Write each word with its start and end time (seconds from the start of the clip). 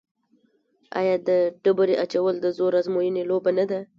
آیا 0.99 1.15
د 1.27 1.29
ډبرې 1.63 1.95
اچول 2.03 2.35
د 2.41 2.45
زور 2.57 2.73
ازموینې 2.79 3.23
لوبه 3.29 3.51
نه 3.57 3.65
ده؟ 3.69 3.79